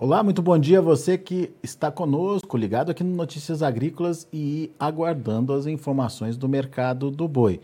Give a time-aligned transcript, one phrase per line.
[0.00, 4.70] Olá, muito bom dia a você que está conosco, ligado aqui no Notícias Agrícolas e
[4.78, 7.60] aguardando as informações do mercado do boi.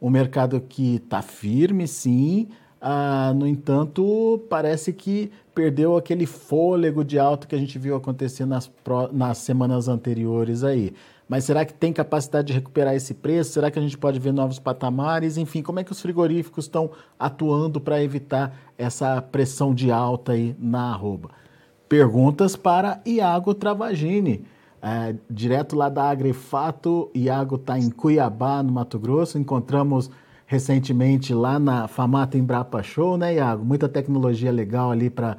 [0.00, 2.48] O mercado que está firme, sim,
[2.80, 8.46] ah, no entanto, parece que perdeu aquele fôlego de alta que a gente viu acontecer
[8.46, 8.68] nas,
[9.12, 10.92] nas semanas anteriores aí.
[11.28, 13.52] Mas será que tem capacidade de recuperar esse preço?
[13.52, 15.36] Será que a gente pode ver novos patamares?
[15.36, 20.56] Enfim, como é que os frigoríficos estão atuando para evitar essa pressão de alta aí
[20.58, 21.45] na arroba?
[21.88, 24.44] Perguntas para Iago Travagini,
[24.82, 27.08] é, direto lá da Agrifato.
[27.14, 29.38] Iago está em Cuiabá, no Mato Grosso.
[29.38, 30.10] Encontramos
[30.46, 33.64] recentemente lá na Famata Embrapa Show, né, Iago?
[33.64, 35.36] Muita tecnologia legal ali para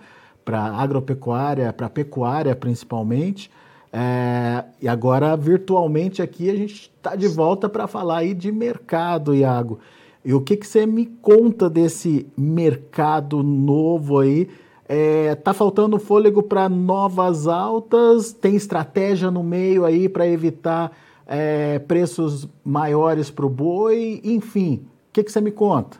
[0.78, 3.52] agropecuária, para pecuária principalmente.
[3.92, 9.36] É, e agora, virtualmente aqui, a gente está de volta para falar aí de mercado,
[9.36, 9.80] Iago.
[10.24, 14.48] E o que, que você me conta desse mercado novo aí?
[14.90, 18.32] É, tá faltando fôlego para novas altas?
[18.32, 24.22] Tem estratégia no meio aí para evitar é, preços maiores para o boi?
[24.24, 25.98] Enfim, o que, que você me conta?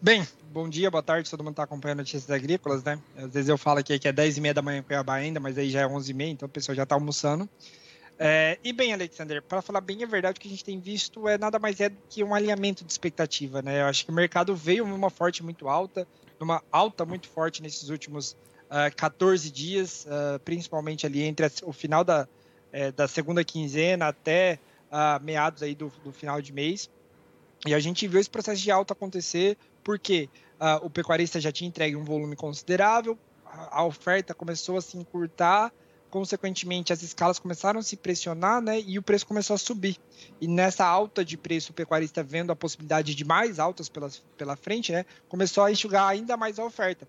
[0.00, 2.98] Bem, bom dia, boa tarde, todo mundo está acompanhando notícias agrícolas, né?
[3.16, 5.40] Às vezes eu falo aqui que é 10 e meia da manhã em Cuiabá ainda,
[5.40, 7.48] mas aí já é 11 e meia, então o pessoal já está almoçando.
[8.18, 11.26] É, e bem, Alexander, para falar bem a verdade, o que a gente tem visto
[11.26, 13.80] é nada mais é do que um alinhamento de expectativa, né?
[13.80, 16.06] Eu acho que o mercado veio numa forte muito alta,
[16.38, 21.72] numa alta muito forte nesses últimos uh, ah, 14 dias, uh, principalmente ali entre o
[21.72, 22.28] final da,
[22.72, 24.58] é, da segunda quinzena até
[24.90, 26.90] uh, meados aí do, do, final de mês.
[27.66, 30.28] E a gente viu esse processo de alta acontecer porque
[30.82, 35.70] o pecuarista já tinha entregue um volume considerável, a oferta começou a se encurtar,
[36.14, 39.96] consequentemente as escalas começaram a se pressionar, né, e o preço começou a subir.
[40.40, 44.08] E nessa alta de preço, o pecuarista vendo a possibilidade de mais altas pela,
[44.38, 47.08] pela frente, né, começou a enxugar ainda mais a oferta.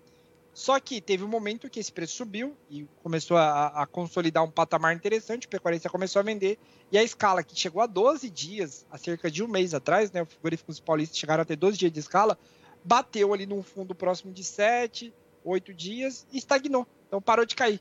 [0.55, 4.49] Só que teve um momento que esse preço subiu e começou a, a consolidar um
[4.49, 6.57] patamar interessante, o pecuarista começou a vender,
[6.91, 10.23] e a escala que chegou a 12 dias, há cerca de um mês atrás, né,
[10.23, 12.39] os frigoríficos paulistas chegaram a ter 12 dias de escala,
[12.83, 16.87] bateu ali num fundo próximo de 7, 8 dias e estagnou.
[17.07, 17.79] Então parou de cair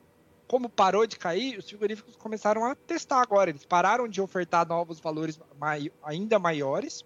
[0.55, 3.51] como parou de cair, os frigoríficos começaram a testar agora.
[3.51, 7.05] Eles pararam de ofertar novos valores mai ainda maiores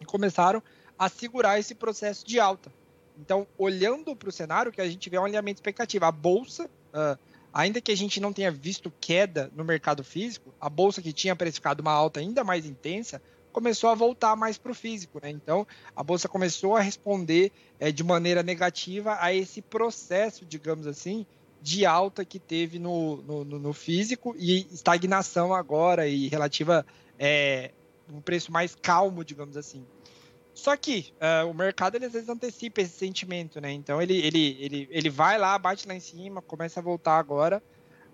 [0.00, 0.60] e começaram
[0.98, 2.72] a segurar esse processo de alta.
[3.16, 6.08] Então, olhando para o cenário, que a gente vê um alinhamento expectativa.
[6.08, 7.16] A bolsa, uh,
[7.52, 11.36] ainda que a gente não tenha visto queda no mercado físico, a bolsa que tinha
[11.36, 15.20] precificado uma alta ainda mais intensa começou a voltar mais para o físico.
[15.22, 15.30] Né?
[15.30, 15.64] Então,
[15.94, 21.24] a bolsa começou a responder é, de maneira negativa a esse processo, digamos assim,
[21.64, 26.84] de alta que teve no, no, no físico e estagnação agora e relativa
[27.18, 27.70] é,
[28.12, 29.82] um preço mais calmo, digamos assim.
[30.52, 33.72] Só que uh, o mercado ele às vezes antecipa esse sentimento, né?
[33.72, 37.62] Então ele, ele, ele, ele vai lá, bate lá em cima, começa a voltar agora.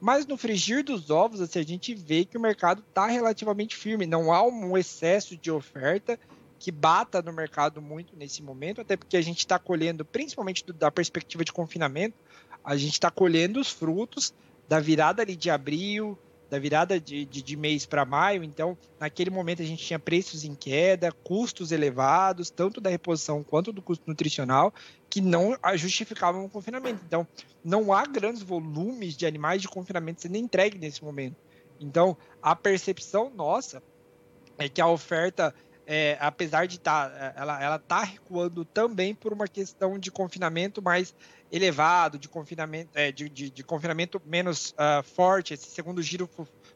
[0.00, 4.06] Mas no frigir dos ovos, assim, a gente vê que o mercado está relativamente firme.
[4.06, 6.16] Não há um excesso de oferta
[6.60, 10.74] que bata no mercado muito nesse momento, até porque a gente está colhendo, principalmente do,
[10.74, 12.14] da perspectiva de confinamento,
[12.62, 14.34] a gente está colhendo os frutos
[14.68, 16.18] da virada ali de abril,
[16.50, 18.44] da virada de, de, de mês para maio.
[18.44, 23.72] Então, naquele momento, a gente tinha preços em queda, custos elevados, tanto da reposição quanto
[23.72, 24.74] do custo nutricional,
[25.08, 27.00] que não justificavam o confinamento.
[27.06, 27.26] Então,
[27.64, 31.36] não há grandes volumes de animais de confinamento sendo entregue nesse momento.
[31.80, 33.82] Então, a percepção nossa
[34.58, 35.54] é que a oferta
[35.92, 40.80] é, apesar de estar, tá, ela, ela tá recuando também por uma questão de confinamento
[40.80, 41.12] mais
[41.50, 45.52] elevado, de confinamento, é, de, de, de, confinamento menos uh, forte.
[45.52, 46.30] Esse segundo giro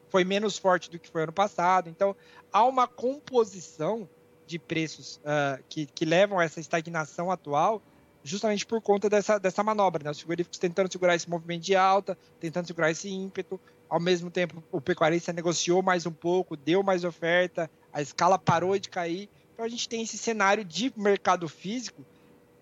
[0.09, 1.89] foi menos forte do que foi ano passado.
[1.89, 2.13] Então,
[2.51, 4.09] há uma composição
[4.45, 7.81] de preços uh, que, que levam a essa estagnação atual
[8.21, 10.09] justamente por conta dessa, dessa manobra, né?
[10.09, 14.63] Os frigoríficos tentando segurar esse movimento de alta, tentando segurar esse ímpeto, ao mesmo tempo
[14.71, 19.29] o pecuarista negociou mais um pouco, deu mais oferta, a escala parou de cair.
[19.53, 22.05] Então a gente tem esse cenário de mercado físico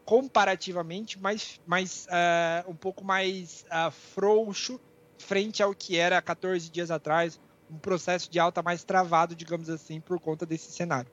[0.06, 4.80] comparativamente mais, mais uh, um pouco mais uh, frouxo
[5.18, 7.40] frente ao que era 14 dias atrás,
[7.72, 11.10] um processo de alta mais travado, digamos assim, por conta desse cenário.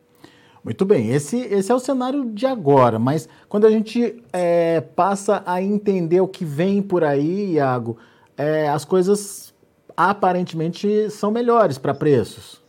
[0.62, 5.42] Muito bem, esse, esse é o cenário de agora, mas quando a gente é, passa
[5.46, 7.96] a entender o que vem por aí, Iago,
[8.36, 9.54] é, as coisas
[9.96, 12.59] aparentemente são melhores para preços.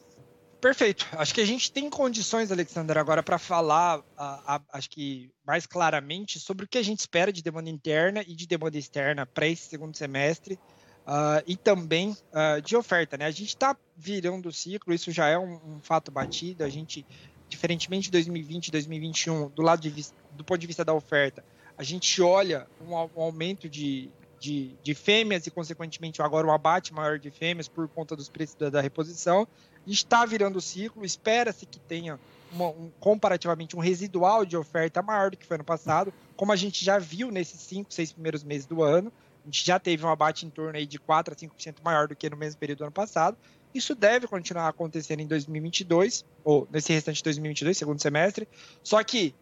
[0.62, 1.08] Perfeito.
[1.13, 5.66] Acho que a gente tem condições, Alexander, agora para falar, a, a, acho que mais
[5.66, 9.48] claramente, sobre o que a gente espera de demanda interna e de demanda externa para
[9.48, 10.60] esse segundo semestre
[11.02, 13.18] uh, e também uh, de oferta.
[13.18, 13.25] Né?
[13.25, 16.63] A gente está virando o ciclo, isso já é um, um, fato batido.
[16.63, 17.04] A gente,
[17.50, 21.44] diferentemente de 2020 e 2021, do lado de, do ponto de vista da oferta,
[21.75, 26.94] a gente olha um, um aumento de, de, de, fêmeas e, consequentemente, agora um abate
[26.94, 29.48] maior de fêmeas por conta dos preços da, da reposição
[29.88, 32.19] está virando o ciclo, espera-se que tenha
[32.51, 36.56] uma, um, comparativamente um residual de oferta maior do que foi ano passado, como a
[36.56, 39.12] gente já viu nesses cinco, seis primeiros meses do ano.
[39.44, 42.16] A gente já teve um abate em torno aí de 4 a 5% maior do
[42.16, 43.36] que no mesmo período do ano passado.
[43.74, 48.48] Isso deve continuar acontecendo em 2022, ou nesse restante de 2022, segundo semestre.
[48.84, 49.34] Só que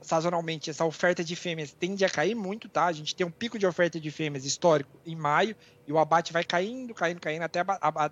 [0.00, 2.86] sazonalmente, essa oferta de fêmeas tende a cair muito, tá?
[2.86, 5.56] A gente tem um pico de oferta de fêmeas histórico em maio
[5.86, 7.62] e o abate vai caindo, caindo, caindo até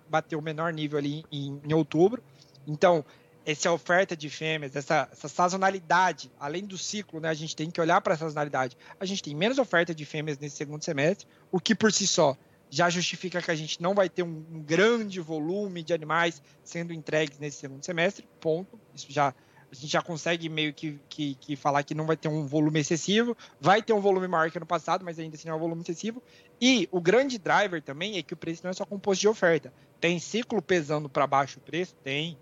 [0.09, 2.21] bater o menor nível ali em, em outubro.
[2.65, 3.05] Então,
[3.45, 7.79] essa oferta de fêmeas, essa, essa, sazonalidade, além do ciclo, né, a gente tem que
[7.79, 8.77] olhar para a sazonalidade.
[8.99, 12.37] A gente tem menos oferta de fêmeas nesse segundo semestre, o que por si só
[12.69, 16.91] já justifica que a gente não vai ter um, um grande volume de animais sendo
[16.91, 18.77] entregues nesse segundo semestre, ponto.
[18.93, 19.33] Isso já
[19.71, 22.79] a gente já consegue meio que, que, que, falar que não vai ter um volume
[22.79, 25.61] excessivo, vai ter um volume maior que ano passado, mas ainda assim não é um
[25.61, 26.23] volume excessivo.
[26.59, 29.73] E o grande driver também é que o preço não é só composto de oferta.
[29.99, 31.95] Tem ciclo pesando para baixo o preço?
[32.03, 32.37] Tem.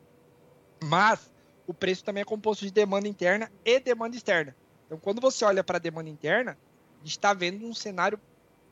[0.83, 1.31] Mas
[1.65, 4.55] o preço também é composto de demanda interna e demanda externa.
[4.85, 8.19] Então, quando você olha para a demanda interna, a gente está vendo um cenário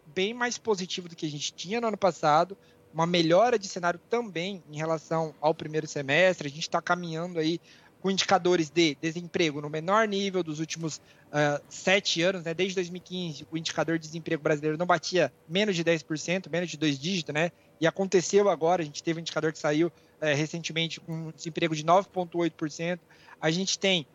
[0.05, 2.55] bem mais positivo do que a gente tinha no ano passado,
[2.93, 6.47] uma melhora de cenário também em relação ao primeiro semestre.
[6.47, 7.59] A gente está caminhando aí
[8.03, 12.53] com indicadores de desemprego no menor nível dos últimos uh, sete anos, né?
[12.53, 16.99] Desde 2015, o indicador de desemprego brasileiro não batia menos de 10%, menos de dois
[16.99, 17.49] dígitos, né?
[17.79, 19.91] E aconteceu agora, a gente teve um indicador que saiu uh,
[20.35, 22.99] recentemente com um desemprego de 9,8%.
[23.39, 24.05] A gente tem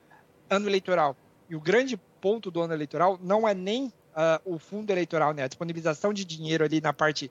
[0.51, 1.17] ano eleitoral.
[1.49, 3.93] E o grande ponto do ano eleitoral não é nem uh,
[4.45, 5.45] o fundo eleitoral, né?
[5.45, 7.31] A disponibilização de dinheiro ali na parte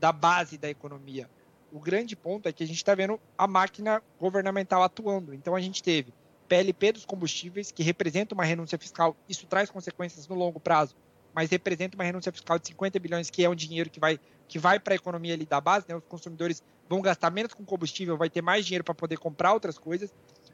[0.00, 1.30] da base da economia
[1.72, 5.34] o grande ponto é que a gente está vendo a máquina governamental atuando.
[5.34, 6.12] Então a gente teve
[6.48, 10.96] PLP dos combustíveis, que representa uma renúncia fiscal, isso traz consequências no longo prazo,
[11.34, 14.18] mas representa uma renúncia fiscal de 50 bilhões, que é um dinheiro que vai,
[14.48, 15.94] que vai para a economia ali da base, né?
[15.94, 19.78] os consumidores vão gastar menos com combustível, vai ter mais dinheiro para poder comprar outras
[19.78, 20.10] coisas.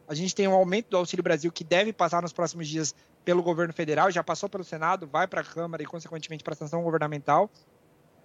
[0.07, 2.95] A gente tem um aumento do Auxílio Brasil que deve passar nos próximos dias
[3.25, 6.57] pelo governo federal, já passou pelo Senado, vai para a Câmara e, consequentemente, para a
[6.57, 7.49] sanção governamental.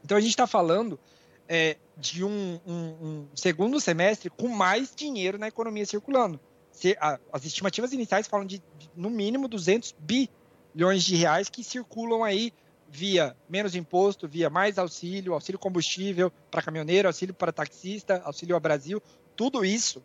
[0.04, 1.00] Então, a gente está falando
[1.50, 6.40] é, de um, um, um, segundo semestre com mais dinheiro na economia circulando.
[6.72, 11.64] Se, a, as estimativas iniciais falam de, de, no mínimo 200 bilhões de reais que
[11.64, 12.54] circulam aí
[12.88, 18.62] via menos imposto, via mais auxílio, auxílio combustível para caminhoneiro, auxílio para taxista, auxílio ao
[18.62, 19.02] Brasil.
[19.36, 20.04] Tudo isso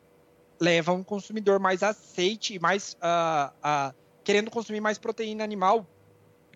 [0.58, 5.86] leva um consumidor mais aceite e mais uh, uh, querendo consumir mais proteína animal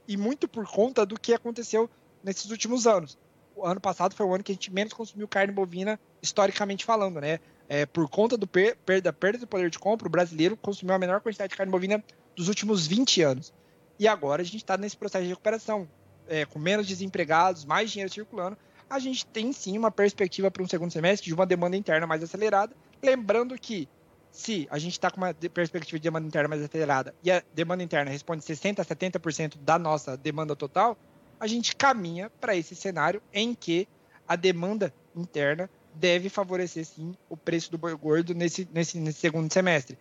[0.07, 1.91] e muito por conta do que aconteceu
[2.25, 3.19] nesses últimos anos
[3.65, 7.39] ano passado foi o ano que a gente menos consumiu carne bovina, historicamente falando, né?
[7.69, 10.99] É, por conta do per perda, perda do poder de compra, o brasileiro consumiu a
[10.99, 12.03] menor quantidade de carne bovina
[12.35, 13.53] dos últimos 20 anos.
[13.99, 15.89] E agora a gente está nesse processo de recuperação,
[16.29, 18.57] é, com menos desempregados, mais dinheiro circulando.
[18.89, 22.23] A gente tem sim uma perspectiva para um segundo semestre de uma demanda interna mais
[22.23, 22.75] acelerada.
[23.03, 23.89] Lembrando que
[24.31, 27.83] se a gente está com uma perspectiva de demanda interna mais acelerada e a demanda
[27.83, 30.97] interna responde 60% a 70% da nossa demanda total,
[31.41, 33.89] a gente caminha para esse cenário em que
[34.27, 39.53] a demanda interna deve favorecer sim o preço do boi gordo nesse, nesse, nesse segundo
[39.53, 39.99] semestre.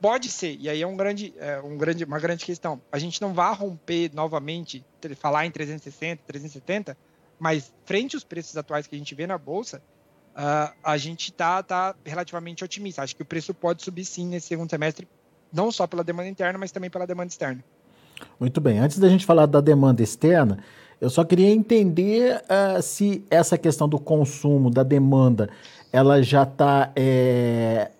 [0.00, 2.80] Pode ser, e aí é, um grande, é um grande, uma grande questão.
[2.90, 4.84] A gente não vai romper novamente,
[5.16, 6.96] falar em 360, 370,
[7.38, 9.82] mas frente aos preços atuais que a gente vê na bolsa,
[10.30, 13.02] uh, a gente está tá relativamente otimista.
[13.02, 15.06] Acho que o preço pode subir sim nesse segundo semestre,
[15.52, 17.62] não só pela demanda interna, mas também pela demanda externa.
[18.38, 18.78] Muito bem.
[18.78, 20.58] Antes da gente falar da demanda externa,
[21.00, 25.48] eu só queria entender uh, se essa questão do consumo, da demanda,
[25.92, 27.90] ela já está é,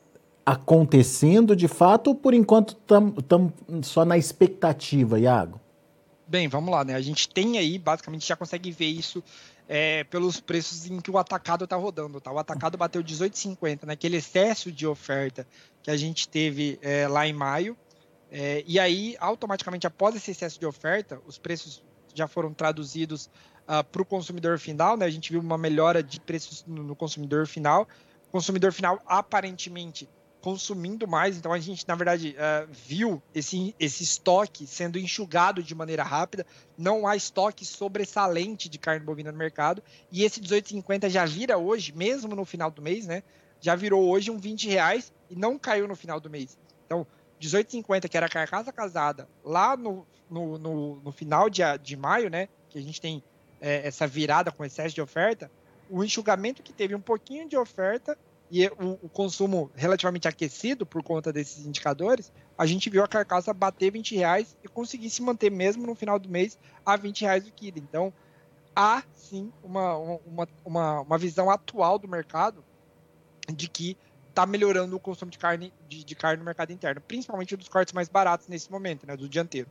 [0.45, 5.61] acontecendo de fato ou por enquanto estamos só na expectativa, Iago?
[6.27, 6.95] Bem, vamos lá, né?
[6.95, 9.23] A gente tem aí, basicamente, já consegue ver isso
[9.69, 12.21] é, pelos preços em que o atacado está rodando.
[12.21, 12.31] Tá?
[12.31, 15.47] O atacado bateu 18,50, naquele excesso de oferta
[15.83, 17.77] que a gente teve é, lá em maio.
[18.31, 21.83] É, e aí, automaticamente, após esse excesso de oferta, os preços
[22.15, 23.27] já foram traduzidos
[23.67, 25.05] uh, para o consumidor final, né?
[25.05, 27.89] A gente viu uma melhora de preços no, no consumidor final.
[28.31, 30.09] Consumidor final aparentemente
[30.41, 35.75] consumindo mais, então a gente, na verdade, uh, viu esse, esse estoque sendo enxugado de
[35.75, 36.47] maneira rápida,
[36.79, 41.93] não há estoque sobressalente de carne bovina no mercado, e esse 18,50 já vira hoje,
[41.93, 43.23] mesmo no final do mês, né?
[43.61, 46.57] Já virou hoje um 20 reais e não caiu no final do mês.
[46.87, 47.07] Então,
[47.41, 52.29] 18,50, que era a carcaça casada, lá no, no, no, no final de, de maio,
[52.29, 52.49] né?
[52.69, 53.23] Que a gente tem
[53.61, 55.51] é, essa virada com excesso de oferta,
[55.89, 58.17] o enxugamento que teve um pouquinho de oferta
[58.51, 63.55] e o, o, consumo relativamente aquecido por conta desses indicadores, a gente viu a carcaça
[63.55, 67.47] bater 20 reais e conseguir se manter mesmo no final do mês a 20 reais
[67.47, 67.79] o quilo.
[67.79, 68.13] Então,
[68.75, 72.65] há sim uma, uma, uma, uma visão atual do mercado
[73.55, 73.97] de que
[74.31, 77.93] está melhorando o consumo de carne, de, de, carne no mercado interno, principalmente dos cortes
[77.93, 79.69] mais baratos nesse momento, né, do dianteiro.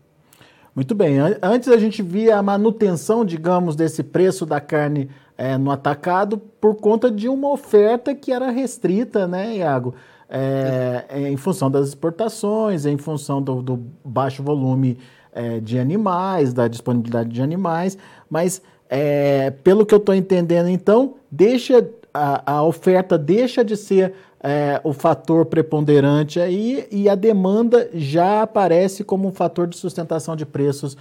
[0.76, 1.18] Muito bem.
[1.42, 6.76] Antes a gente via a manutenção, digamos, desse preço da carne é, no atacado por
[6.76, 9.96] conta de uma oferta que era restrita, né, Iago?
[10.30, 15.00] É, é, em função das exportações, em função do, do baixo volume
[15.34, 17.98] é, de animais, da disponibilidade de animais,
[18.30, 24.14] mas é, pelo que eu estou entendendo, então, deixa a, a oferta deixa de ser
[24.42, 30.36] é, o fator preponderante aí e a demanda já aparece como um fator de sustentação
[30.36, 30.98] de preços,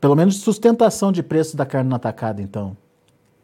[0.00, 2.76] pelo menos sustentação de preços da carne no atacado, então.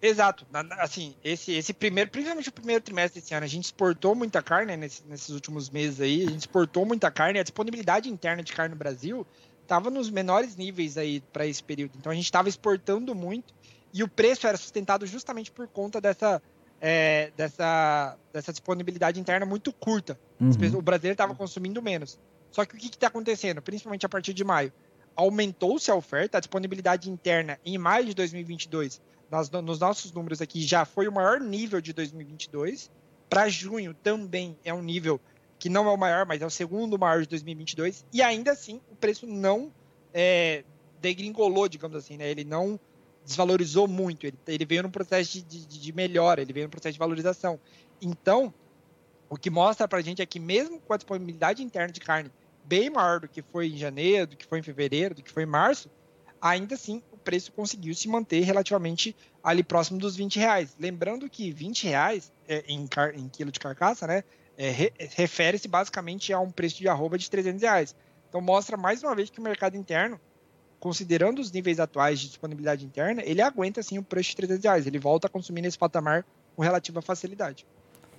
[0.00, 0.46] Exato.
[0.78, 4.73] Assim, esse, esse primeiro, principalmente o primeiro trimestre desse ano, a gente exportou muita carne
[4.73, 8.52] né, nesse, nesses últimos meses aí, a gente exportou muita carne, a disponibilidade interna de
[8.52, 9.26] carne no Brasil
[9.62, 11.92] estava nos menores níveis aí para esse período.
[11.99, 13.52] Então a gente estava exportando muito
[13.92, 16.40] e o preço era sustentado justamente por conta dessa
[16.80, 20.18] é, dessa, dessa disponibilidade interna muito curta.
[20.40, 20.50] Uhum.
[20.78, 22.18] O brasileiro estava consumindo menos.
[22.50, 24.73] Só que o que está acontecendo, principalmente a partir de maio?
[25.14, 30.61] Aumentou-se a oferta, a disponibilidade interna em maio de 2022, nas, nos nossos números aqui,
[30.61, 32.90] já foi o maior nível de 2022.
[33.28, 35.21] Para junho também é um nível
[35.59, 38.04] que não é o maior, mas é o segundo maior de 2022.
[38.12, 39.73] E ainda assim, o preço não
[40.12, 40.64] é,
[41.00, 42.30] degringolou, digamos assim, né?
[42.30, 42.78] Ele não
[43.26, 44.25] desvalorizou muito.
[44.25, 47.61] Ele, ele veio num processo de, de, de, melhora, ele veio num processo de valorização.
[48.00, 48.54] Então,
[49.28, 52.30] o que mostra para a gente é que mesmo com a disponibilidade interna de carne
[52.64, 55.42] bem maior do que foi em janeiro, do que foi em fevereiro, do que foi
[55.42, 55.90] em março,
[56.40, 60.76] ainda assim o preço conseguiu se manter relativamente ali próximo dos 20 reais.
[60.78, 64.23] Lembrando que 20 reais é, em, car, em quilo de carcaça, né,
[64.56, 67.97] é, re, refere-se basicamente a um preço de arroba de 300 reais.
[68.28, 70.21] Então mostra mais uma vez que o mercado interno
[70.80, 74.87] considerando os níveis atuais de disponibilidade interna, ele aguenta sim o preço de 300 reais.
[74.87, 77.66] Ele volta a consumir nesse patamar com relativa facilidade.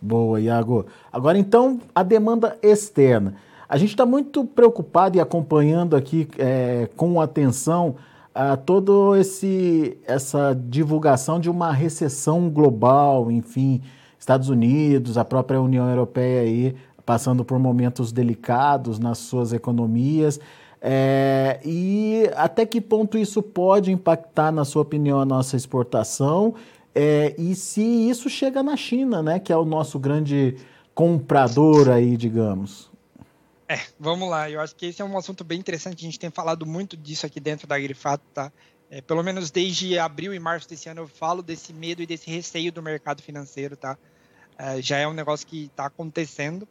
[0.01, 0.85] Boa, Iago.
[1.11, 3.35] Agora então, a demanda externa.
[3.67, 7.95] A gente está muito preocupado e acompanhando aqui é, com atenção
[8.33, 13.81] a todo esse essa divulgação de uma recessão global, enfim,
[14.17, 16.75] Estados Unidos, a própria União Europeia aí
[17.07, 20.39] passando por momentos delicados nas suas economias.
[20.81, 26.55] É, e até que ponto isso pode impactar, na sua opinião, a nossa exportação?
[26.93, 30.57] É, e se isso chega na China, né, que é o nosso grande
[30.93, 32.89] comprador aí, digamos?
[33.69, 34.49] É, vamos lá.
[34.49, 35.99] Eu acho que esse é um assunto bem interessante.
[35.99, 38.51] A gente tem falado muito disso aqui dentro da Grifato, tá?
[38.89, 42.31] É, pelo menos desde abril e março desse ano eu falo desse medo e desse
[42.31, 43.97] receio do mercado financeiro, tá?
[44.57, 46.67] É, já é um negócio que está acontecendo.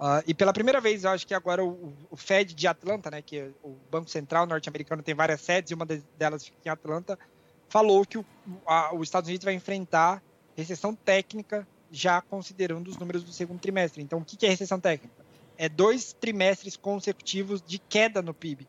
[0.00, 3.20] Uh, e pela primeira vez, eu acho que agora o, o Fed de Atlanta, né,
[3.20, 7.18] que é o Banco Central norte-americano tem várias sedes e uma delas fica em Atlanta,
[7.68, 8.24] falou que o,
[8.66, 10.22] a, os Estados Unidos vai enfrentar
[10.56, 14.02] recessão técnica já considerando os números do segundo trimestre.
[14.02, 15.14] Então, o que é recessão técnica?
[15.58, 18.66] É dois trimestres consecutivos de queda no PIB.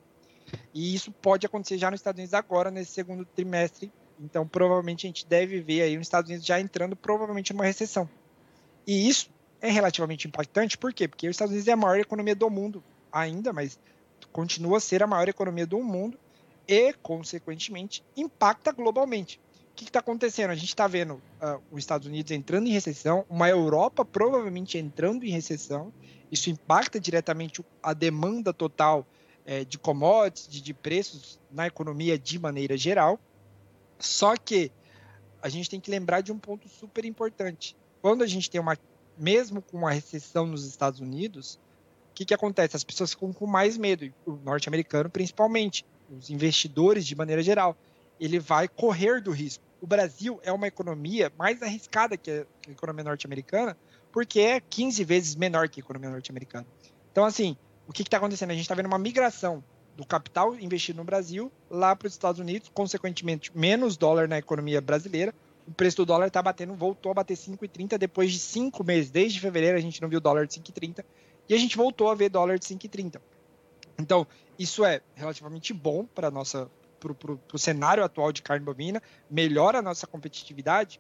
[0.73, 3.89] E isso pode acontecer já nos Estados Unidos agora, nesse segundo trimestre.
[4.19, 8.09] Então, provavelmente, a gente deve ver aí os Estados Unidos já entrando provavelmente numa recessão.
[8.85, 9.29] E isso
[9.61, 11.07] é relativamente impactante, por quê?
[11.07, 13.79] Porque os Estados Unidos é a maior economia do mundo ainda, mas
[14.31, 16.17] continua a ser a maior economia do mundo
[16.67, 19.39] e, consequentemente, impacta globalmente.
[19.71, 20.51] O que está acontecendo?
[20.51, 25.23] A gente está vendo uh, os Estados Unidos entrando em recessão, uma Europa provavelmente entrando
[25.25, 25.93] em recessão.
[26.31, 29.05] Isso impacta diretamente a demanda total
[29.45, 33.19] é, de commodities, de, de preços na economia de maneira geral.
[33.99, 34.71] Só que
[35.41, 37.75] a gente tem que lembrar de um ponto super importante.
[38.01, 38.77] Quando a gente tem uma
[39.21, 41.59] mesmo com a recessão nos Estados Unidos,
[42.09, 42.75] o que, que acontece?
[42.75, 47.77] As pessoas ficam com mais medo, o norte-americano principalmente, os investidores de maneira geral.
[48.19, 49.63] Ele vai correr do risco.
[49.79, 53.77] O Brasil é uma economia mais arriscada que a economia norte-americana,
[54.11, 56.65] porque é 15 vezes menor que a economia norte-americana.
[57.11, 57.55] Então, assim,
[57.87, 58.49] o que está acontecendo?
[58.49, 59.63] A gente está vendo uma migração
[59.95, 64.81] do capital investido no Brasil lá para os Estados Unidos, consequentemente, menos dólar na economia
[64.81, 65.33] brasileira.
[65.71, 69.09] O preço do dólar está batendo, voltou a bater 5,30 depois de cinco meses.
[69.09, 71.05] Desde fevereiro a gente não viu dólar de 5,30
[71.47, 73.21] e a gente voltou a ver dólar de 5,30.
[73.97, 74.27] Então,
[74.59, 79.81] isso é relativamente bom para nossa para o cenário atual de carne bovina, melhora a
[79.81, 80.99] nossa competitividade.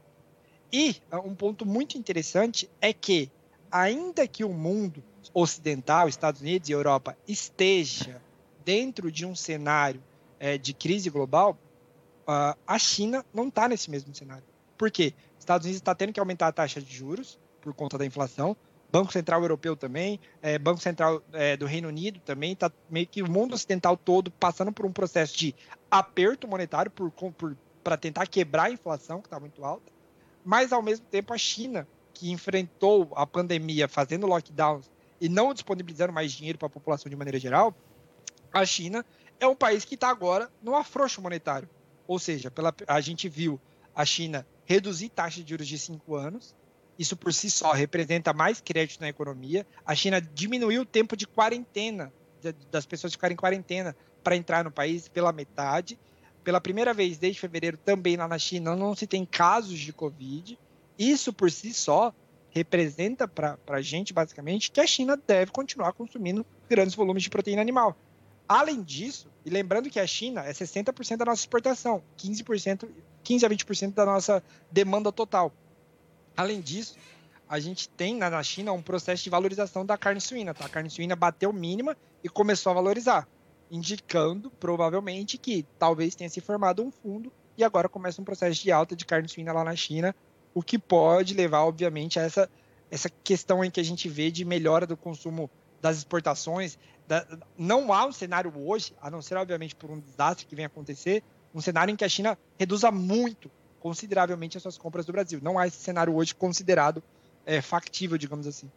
[0.71, 3.29] E ah, um ponto muito interessante é que,
[3.69, 8.21] ainda que o mundo ocidental, Estados Unidos e Europa, esteja
[8.63, 10.01] dentro de um cenário
[10.39, 11.55] é, de crise global,
[12.21, 14.50] uh, a China não está nesse mesmo cenário.
[14.81, 15.13] Por quê?
[15.37, 18.57] Estados Unidos está tendo que aumentar a taxa de juros por conta da inflação,
[18.91, 23.21] Banco Central Europeu também, é, Banco Central é, do Reino Unido também, está meio que
[23.21, 25.53] o mundo ocidental todo passando por um processo de
[25.91, 26.91] aperto monetário
[27.83, 29.93] para tentar quebrar a inflação, que está muito alta,
[30.43, 34.89] mas ao mesmo tempo a China, que enfrentou a pandemia fazendo lockdowns
[35.21, 37.71] e não disponibilizando mais dinheiro para a população de maneira geral,
[38.51, 39.05] a China
[39.39, 41.69] é um país que está agora no afrouxo monetário.
[42.07, 43.61] Ou seja, pela, a gente viu
[43.95, 46.55] a China reduzir taxa de juros de cinco anos,
[46.97, 49.65] isso por si só representa mais crédito na economia.
[49.85, 52.13] A China diminuiu o tempo de quarentena,
[52.71, 55.99] das pessoas ficarem em quarentena para entrar no país pela metade.
[56.43, 60.57] Pela primeira vez desde fevereiro, também lá na China, não se tem casos de Covid.
[60.97, 62.13] Isso por si só
[62.49, 67.61] representa para a gente, basicamente, que a China deve continuar consumindo grandes volumes de proteína
[67.61, 67.95] animal.
[68.47, 72.89] Além disso, e lembrando que a China é 60% da nossa exportação, 15%,
[73.23, 75.51] 15 a 20% da nossa demanda total.
[76.35, 76.95] Além disso,
[77.47, 80.53] a gente tem na China um processo de valorização da carne suína.
[80.53, 80.65] Tá?
[80.65, 83.27] A carne suína bateu mínima e começou a valorizar,
[83.69, 88.71] indicando provavelmente que talvez tenha se formado um fundo e agora começa um processo de
[88.71, 90.15] alta de carne suína lá na China,
[90.53, 92.49] o que pode levar, obviamente, a essa,
[92.89, 95.49] essa questão em que a gente vê de melhora do consumo
[95.81, 96.77] das exportações.
[97.07, 97.25] Da,
[97.57, 101.23] não há um cenário hoje, a não ser, obviamente, por um desastre que vem acontecer,
[101.53, 105.39] um cenário em que a China reduza muito consideravelmente as suas compras do Brasil.
[105.41, 107.01] Não há esse cenário hoje considerado
[107.45, 108.69] é, factível, digamos assim.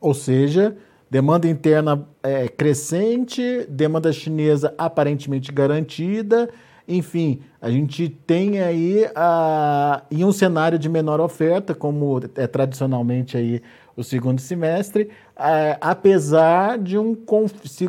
[0.00, 0.76] Ou seja,
[1.10, 6.48] demanda interna é, crescente, demanda chinesa aparentemente garantida.
[6.86, 13.36] Enfim, a gente tem aí a, em um cenário de menor oferta, como é tradicionalmente
[13.36, 13.60] aí
[13.94, 17.16] o segundo semestre, é, apesar de um,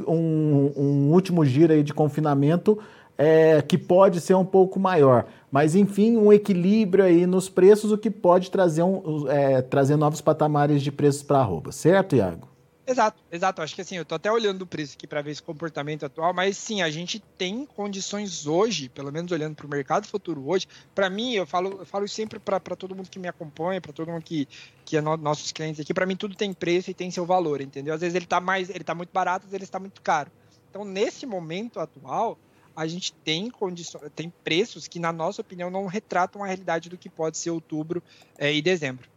[0.07, 2.79] um, um último giro aí de confinamento
[3.21, 5.25] é, que pode ser um pouco maior.
[5.51, 10.21] Mas, enfim, um equilíbrio aí nos preços, o que pode trazer, um, é, trazer novos
[10.21, 12.47] patamares de preços para a arroba, certo, Iago?
[12.87, 13.61] Exato, exato.
[13.61, 16.33] Acho que assim, eu estou até olhando o preço aqui para ver esse comportamento atual,
[16.33, 20.65] mas sim, a gente tem condições hoje, pelo menos olhando para o mercado futuro hoje.
[20.95, 24.09] Para mim, eu falo, eu falo sempre para todo mundo que me acompanha, para todo
[24.09, 24.47] mundo que,
[24.85, 27.61] que é no, nossos clientes aqui, para mim tudo tem preço e tem seu valor,
[27.61, 27.93] entendeu?
[27.93, 30.31] Às vezes ele está mais, ele tá muito barato, às vezes ele está muito caro.
[30.69, 32.39] Então, nesse momento atual,
[32.75, 36.97] a gente tem condições, tem preços que, na nossa opinião, não retratam a realidade do
[36.97, 38.01] que pode ser outubro
[38.37, 39.07] é, e dezembro.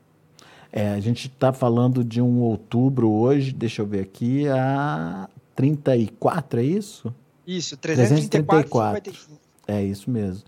[0.73, 6.61] É, a gente está falando de um outubro hoje, deixa eu ver aqui, a 34,
[6.61, 7.15] é isso?
[7.47, 9.03] Isso, 334.
[9.03, 9.41] 334.
[9.67, 10.45] É isso mesmo.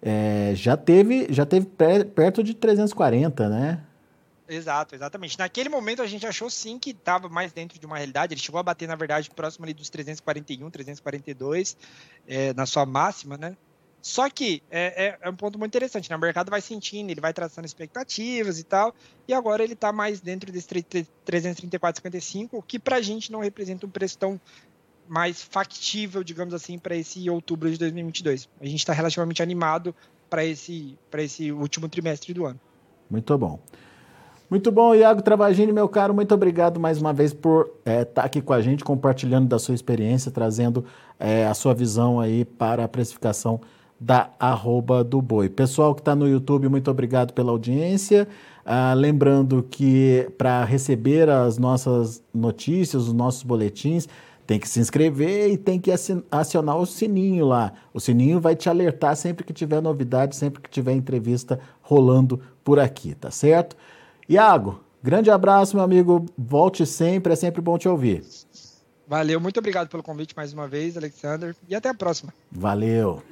[0.00, 3.80] É, já teve, já teve perto de 340, né?
[4.48, 5.38] Exato, exatamente.
[5.38, 8.32] Naquele momento a gente achou sim que estava mais dentro de uma realidade.
[8.32, 11.76] Ele chegou a bater, na verdade, próximo ali dos 341, 342,
[12.26, 13.56] é, na sua máxima, né?
[14.00, 16.16] Só que é, é, é, um ponto muito interessante, né?
[16.16, 18.94] O mercado vai sentindo, ele vai traçando expectativas e tal,
[19.26, 23.86] e agora ele está mais dentro desse 334,55, o que para a gente não representa
[23.86, 24.40] um preço tão
[25.08, 28.48] mais factível, digamos assim, para esse outubro de 2022.
[28.60, 29.94] A gente está relativamente animado
[30.30, 32.60] para esse, esse último trimestre do ano.
[33.10, 33.58] Muito bom.
[34.50, 38.22] Muito bom, Iago Travagini, meu caro, muito obrigado mais uma vez por estar é, tá
[38.22, 40.86] aqui com a gente, compartilhando da sua experiência, trazendo
[41.20, 43.60] é, a sua visão aí para a precificação
[44.00, 45.50] da arroba do boi.
[45.50, 48.26] Pessoal que está no YouTube, muito obrigado pela audiência.
[48.64, 54.08] Ah, lembrando que para receber as nossas notícias, os nossos boletins,
[54.46, 55.90] tem que se inscrever e tem que
[56.30, 57.74] acionar o sininho lá.
[57.92, 62.78] O sininho vai te alertar sempre que tiver novidade, sempre que tiver entrevista rolando por
[62.78, 63.76] aqui, tá certo?
[64.28, 66.26] Iago, grande abraço, meu amigo.
[66.36, 68.22] Volte sempre, é sempre bom te ouvir.
[69.06, 72.34] Valeu, muito obrigado pelo convite mais uma vez, Alexander, e até a próxima.
[72.52, 73.22] Valeu.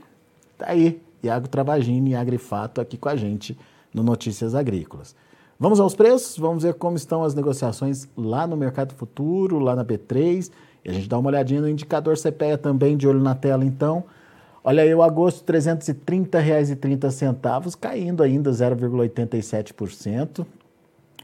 [0.56, 3.58] Tá aí, Iago Travagini, Agrifato, aqui com a gente
[3.92, 5.14] no Notícias Agrícolas.
[5.60, 9.84] Vamos aos preços, vamos ver como estão as negociações lá no Mercado Futuro, lá na
[9.84, 10.50] B3,
[10.82, 14.02] e a gente dá uma olhadinha no indicador CPEA também, de olho na tela então.
[14.64, 20.46] Olha aí, o agosto, R$ 330,30, caindo ainda 0,87%.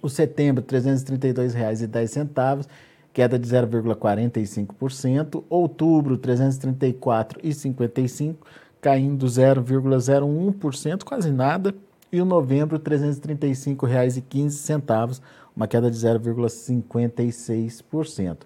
[0.03, 2.67] O setembro, R$ 332,10.
[3.13, 5.45] queda de 0,45%.
[5.49, 8.35] Outubro, 334,55,
[8.81, 11.73] caindo 0,01%, quase nada.
[12.11, 15.21] E o novembro, R$ 335,15,
[15.57, 18.39] uma queda de 0,56%.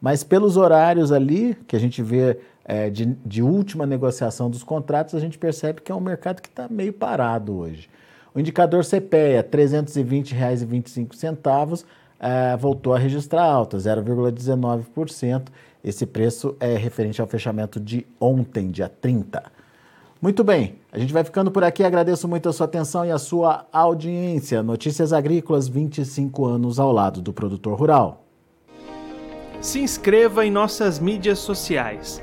[0.00, 5.14] Mas pelos horários ali, que a gente vê é, de, de última negociação dos contratos,
[5.14, 7.88] a gente percebe que é um mercado que está meio parado hoje.
[8.34, 11.84] O indicador CPEA, R$ 320,25,
[12.18, 15.48] é, voltou a registrar alta, 0,19%.
[15.84, 19.42] Esse preço é referente ao fechamento de ontem, dia 30.
[20.20, 21.82] Muito bem, a gente vai ficando por aqui.
[21.82, 24.62] Agradeço muito a sua atenção e a sua audiência.
[24.62, 28.24] Notícias Agrícolas, 25 anos ao lado do produtor rural.
[29.60, 32.22] Se inscreva em nossas mídias sociais.